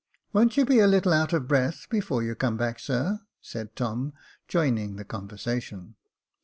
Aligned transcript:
"Won't 0.33 0.57
you 0.57 0.65
be 0.65 0.79
a 0.79 0.87
little 0.87 1.13
out 1.13 1.31
of 1.31 1.47
breath 1.47 1.85
before 1.91 2.23
you 2.23 2.33
come 2.33 2.57
back, 2.57 2.79
sir?" 2.79 3.21
said 3.39 3.75
Tom, 3.75 4.13
joining 4.47 4.95
the 4.95 5.05
conversation. 5.05 5.93